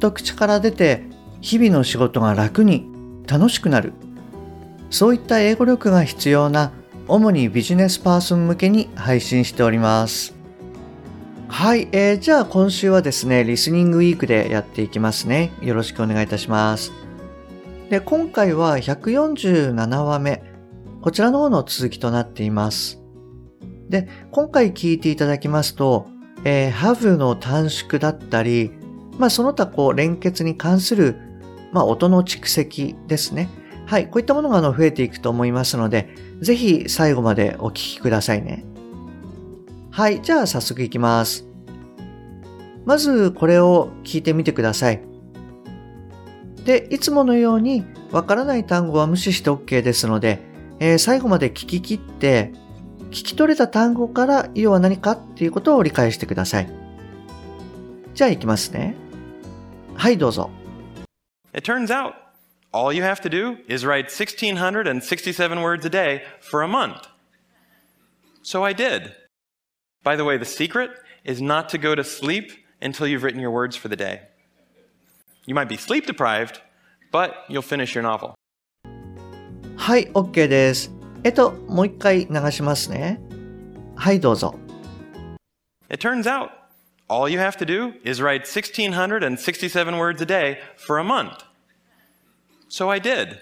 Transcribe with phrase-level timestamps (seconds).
[0.00, 1.04] と口から出て
[1.40, 2.86] 日々の仕事が楽に
[3.28, 3.92] 楽しくなる。
[4.90, 6.72] そういった英語力が必要な
[7.06, 10.34] 主にビジネスパーソン向けに配信しております。
[11.48, 15.52] はい、えー、じゃあ今週はですねリスニングウィークでやっていきますね。
[15.60, 16.92] よろしくお願いいたします。
[17.88, 20.42] で今回は147話目。
[21.02, 23.00] こちらの方の続きとなっています。
[23.88, 26.06] で今回聞いていただきますと、
[26.44, 28.70] えー、have の短縮だったり
[29.20, 31.14] まあ、その他こう連結に関する、
[31.72, 33.50] まあ、音の蓄積ですね。
[33.84, 34.06] はい。
[34.06, 36.08] こういったものがあの増えていくと思いますので、
[36.40, 38.64] ぜひ最後までお聞きくださいね。
[39.90, 40.22] はい。
[40.22, 41.46] じゃあ早速いきます。
[42.86, 45.02] まずこれを聞いてみてください。
[46.64, 50.40] で、いつものようにわからない単語は無視して OK ですので、
[50.78, 52.52] えー、最後まで聞き切って、
[53.10, 56.70] 聞き取れた単語から要は何かっていうことを理解してください。
[58.14, 58.96] じゃあ行きますね。
[59.99, 60.49] はいどうぞ
[61.53, 62.13] It turns out
[62.73, 67.07] all you have to do is write 1667 words a day for a month.
[68.43, 69.13] So I did.
[70.03, 70.91] By the way, the secret
[71.23, 72.51] is not to go to sleep
[72.81, 74.23] until you've written your words for the day.
[75.45, 76.61] You might be sleep deprived,
[77.11, 78.35] but you'll finish your novel.
[79.77, 80.91] はい、OK です。
[81.23, 83.19] えっと、もう一回流しますね。
[83.95, 84.59] はい、どうぞ。
[85.89, 86.49] It turns out
[87.09, 91.43] all you have to do is write 1,667 words a day for a month.
[92.67, 93.39] So I did.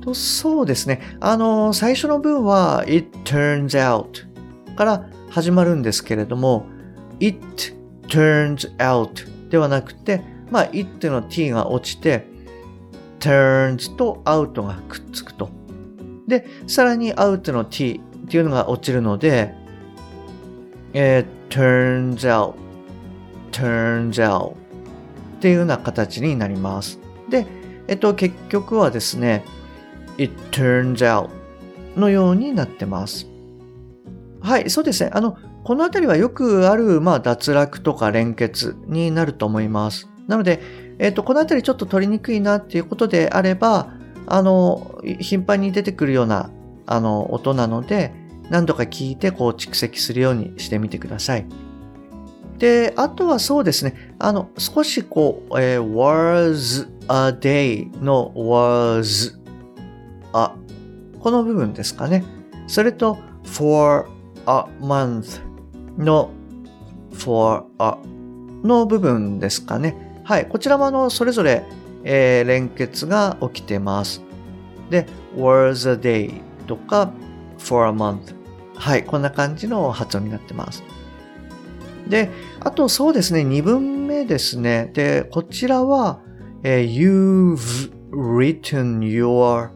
[0.00, 0.04] う。
[0.04, 1.00] と、そうですね。
[1.20, 4.26] あの、最初の文は、it turns out
[4.74, 6.66] から始まるんですけれども、
[7.20, 7.38] it
[8.08, 12.26] turns out ではなくて、まあ、it の t が落ちて、
[13.18, 15.50] turns と out がくっつくと。
[16.26, 19.54] で、さらに out の t っていうのが落ちるので、
[20.92, 22.54] えー、turns out,
[23.52, 24.56] turns out っ
[25.40, 26.98] ていうような形になります。
[27.28, 27.46] で、
[27.88, 29.44] えっと、結局はですね、
[30.18, 31.30] it turns out
[31.96, 33.26] のようになってます。
[34.40, 35.10] はい、そうですね。
[35.12, 40.09] あの、このあたりはよくある、まあ、脱落とか連結になると思います。
[40.26, 40.60] なので、
[40.98, 43.92] え、ー、と、このあたりちょっと取りにくいなっていうことであれば、
[44.26, 46.50] あの、頻繁に出てくるような、
[46.86, 48.12] あの、音なので、
[48.50, 51.46] 何度か聞いて、こう、蓄積するようにしてみてください。
[52.58, 59.34] で、あとはそうですね、あの、少しこう、えー、was a day の was
[60.34, 60.52] a
[61.20, 62.24] この部分ですかね。
[62.66, 64.06] それと for
[64.46, 65.40] a month
[65.98, 66.30] の
[67.18, 67.98] for a
[68.62, 70.09] の部分ですかね。
[70.30, 71.64] はい、こちらもあのそれぞれ、
[72.04, 74.22] えー、連結が起きてます。
[74.88, 77.12] で、was a day とか
[77.58, 78.36] for a month
[78.76, 80.84] はい、こんな感じの発音になってます。
[82.06, 82.30] で、
[82.60, 84.92] あとそうですね、2文目ですね。
[84.94, 86.20] で、こちらは、
[86.62, 89.70] えー、you've written your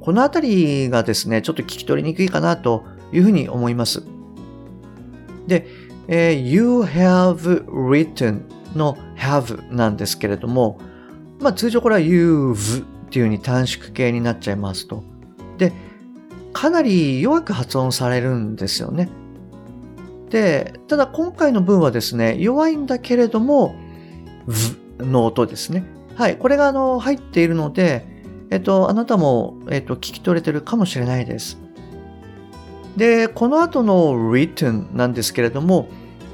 [0.00, 4.02] このあたりがですね、ちょっと聞き取りにくいかなというふうに思います。
[5.46, 5.66] で、
[6.08, 10.78] えー、you have written の have なんですけれども、
[11.40, 15.02] まあ通常これは you've っていうふうに短縮形になっちゃいますと。
[15.58, 15.72] で、
[16.52, 19.08] かなり弱く発音されるんですよね。
[20.30, 23.74] で、ただ今回の文はですね、弱いんだけれども、
[24.46, 25.84] v の音ですね。
[26.14, 26.36] はい。
[26.36, 28.06] これがあの、入っているので、
[28.50, 31.58] えっと、あなたも、えっと、聞き取れてるかもしれないです。
[32.96, 35.88] で、この後の written なんですけれども、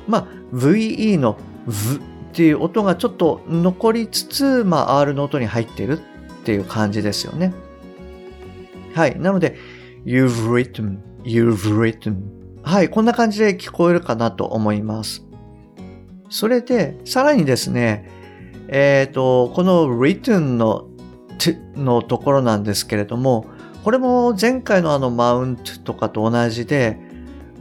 [0.08, 1.36] まあ、VE の
[1.66, 2.00] v
[2.36, 6.00] っていう音がちょっと残りつつ、まあ、R の音に入ってるっ
[6.44, 7.54] ていう感じですよね。
[8.94, 9.18] はい。
[9.18, 9.56] なので、
[10.04, 12.18] you've written, you've written.
[12.62, 12.90] はい。
[12.90, 15.24] こんな感じで聞こえるかなと思います。
[16.28, 18.10] それで、さらにですね、
[18.68, 20.90] えっ、ー、と、この written の
[21.38, 23.46] t のところなんですけれども、
[23.82, 26.98] これも前回のあのマウントとかと同じで、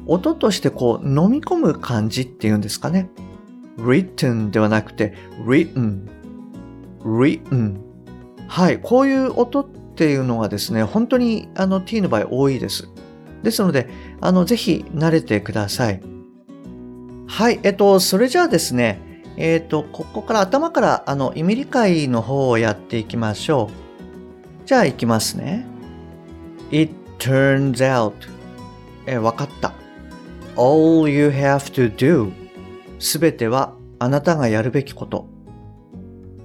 [0.06, 3.10] 音としてこう飲み込む感じっていうんですかね。
[3.78, 5.14] Written ではなくて
[5.46, 6.08] written,
[7.02, 7.78] written.
[8.48, 12.90] はい、こういう音っていうのがですね、本当にあの t の場合多いです。
[13.44, 13.90] ですので、
[14.22, 16.02] あの、ぜひ慣れてください。
[17.28, 19.00] はい、えっと、それじゃあですね、
[19.38, 23.70] えっと、ここから頭からあの、意味理解の方をやっていきましょ
[24.64, 24.68] う。
[24.68, 25.66] じゃあ行きますね。
[26.72, 28.14] It turns out
[29.06, 29.74] え、わかった。
[30.56, 32.32] All you have to do
[33.06, 35.28] すべてはあなたがやるべきこと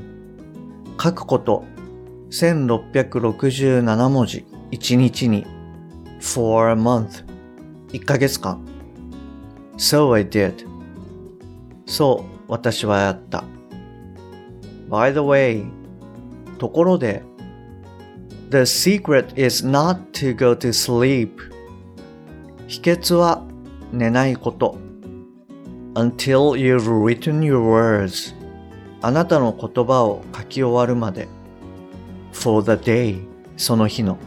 [0.97, 1.65] 書くこと
[2.29, 5.45] 1667文字1日に
[6.21, 7.25] for a month
[7.89, 8.65] 1ヶ月間
[9.75, 10.65] So I did
[11.85, 13.43] そう、私はやった。
[14.89, 15.65] By the way
[16.57, 17.21] ところで
[18.53, 21.31] The secret is not to go to sleep
[22.67, 23.43] 秘訣は
[23.91, 24.77] 寝ないこと
[25.95, 28.35] Until you've written your words
[29.01, 31.27] あなたの言葉を書き終わるまで
[32.31, 33.25] For the day
[33.57, 34.19] その日の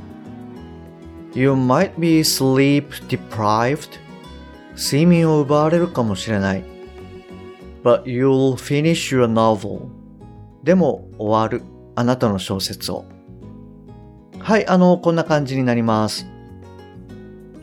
[1.32, 4.00] You might be sleep deprived
[4.75, 6.64] 睡眠を奪われるかもしれない
[7.84, 9.87] But you'll finish your novel
[10.64, 11.64] でも終わる。
[11.94, 13.05] あなたの小説を。
[14.46, 16.25] はい、あの、こんな感じになります。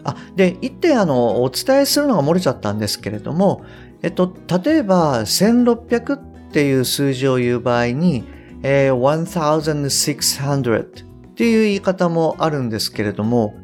[0.03, 3.63] あ、で、一点あの、お伝えするのが漏れちゃったんですけれども、
[4.01, 6.19] えっと、例えば、1600っ
[6.51, 8.25] ていう数字を言う場合に、
[8.63, 13.55] えー、1600っていう言い方もあるんですけれども、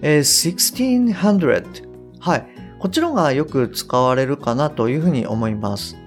[0.00, 1.86] えー、1600
[2.18, 2.46] はい。
[2.78, 5.98] こちの方がよく使われるかなというふうに思います。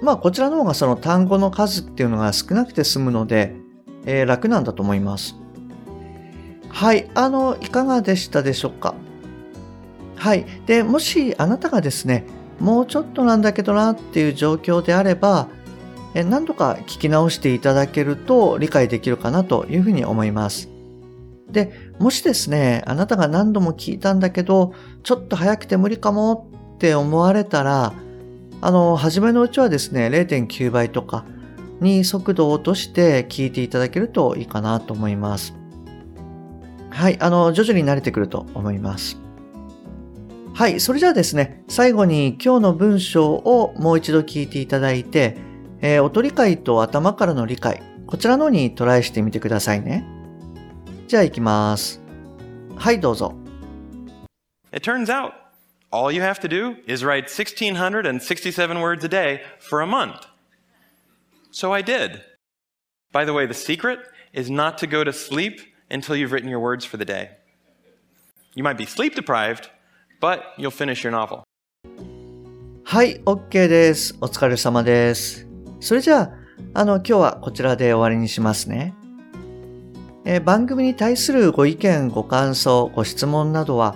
[0.00, 3.54] まあこちらの方がその単語の数っていうのが少なくて済むので、
[4.06, 5.34] えー、楽なんだと思います。
[6.68, 7.10] はい。
[7.14, 8.94] あの、いかがでしたでしょうか？
[10.16, 10.46] はい。
[10.66, 12.24] で、もしあなたがですね、
[12.60, 15.48] もうちょっとなんだけどなっていう状況であれば、
[16.14, 20.68] え何度か聞き直していただけると理解できるかなというふうに思います。
[21.50, 24.72] で、もしですね、あなたが何度も聞いたんだけど、
[25.02, 27.94] ちょっと早くて無理かもって思われたら、
[28.60, 31.24] あの、初めのうちはですね、0.9倍とか
[31.80, 35.54] に速度を落として聞いていただけるといいかなと思います。
[36.90, 39.18] はい、あの、徐々に慣れてくると思います。
[40.54, 45.36] はい、それじゃあですね、最後に今日の文章をもう一度聞いていただいて、
[45.80, 50.04] えー、音理解と頭からの理解、こちらのにトライしてみてくださいね。
[51.06, 52.00] じゃあ行きます。
[52.76, 53.34] はい、どうぞ。
[54.72, 55.32] It turns out
[55.90, 60.26] All you have to do is write 1,667 words a day for a month.
[61.50, 62.20] So I did.
[63.10, 64.00] By the way, the secret
[64.34, 67.30] is not to go to sleep until you've written your words for the day.
[68.54, 69.70] You might be sleep deprived,
[70.20, 71.42] but you'll finish your novel.
[72.84, 74.16] はい、OK です。
[74.20, 75.46] お疲れ様です。
[75.80, 76.30] それじゃあ、
[76.74, 78.94] あの、今日はこちらで終わりにしますね。
[80.24, 83.94] えー、番組に対するご意見、ご感想、ご質問などは、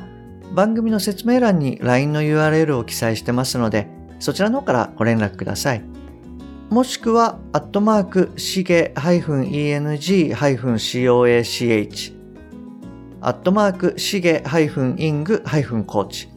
[0.54, 5.91] 番組の説明欄に LINE の URL を記載してますので、そちらの方からご連絡ください。
[6.72, 10.34] もしくは、アットマーク、しげ -eng-coach、
[13.20, 16.28] アットマーク、しげ -ing-coach、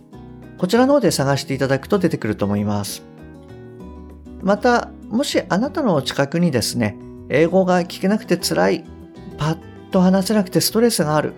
[0.57, 3.01] こちらの方で探していただくと出てくると思います。
[4.41, 6.97] また、もしあなたの近くにですね、
[7.29, 8.83] 英語が聞けなくて辛い、
[9.37, 9.57] パッ
[9.91, 11.31] と話せなくてストレスがある、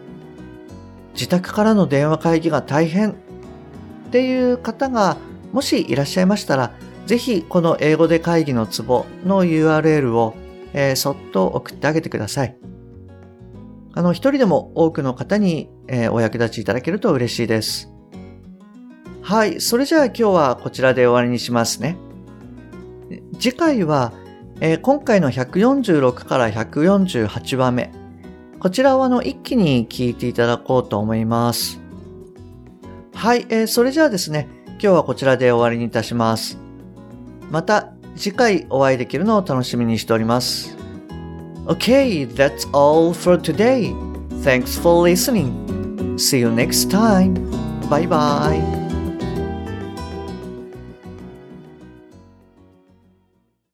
[1.13, 3.13] 自宅からの電話会議が大変っ
[4.09, 5.17] ていう方が
[5.53, 6.71] もしいらっしゃいましたら、
[7.07, 10.35] ぜひこの英語で会議のツボの URL を、
[10.73, 12.57] えー、そっと送ってあげてください。
[13.93, 17.89] あの、一人でも多くの方に、えー、お役立ちいただけると嬉しいです。
[19.21, 19.61] はい。
[19.61, 21.97] それじゃあ今日はこちらで終わりにしますね。
[23.39, 24.11] 次回は、
[24.59, 27.93] えー、今回の146から148番目。
[28.59, 31.79] こちらをあの一気に聞いていただこうと思います。
[33.13, 33.45] はい。
[33.47, 36.66] えー、それじゃあですね、今日はこちらで終わりにいたします。
[37.49, 40.75] また次回お会いできるのを楽しみにしております。
[41.67, 43.93] Okay, that's all for today.
[44.43, 46.15] Thanks for listening.
[46.17, 47.33] See you next time.
[47.89, 48.76] Bye bye.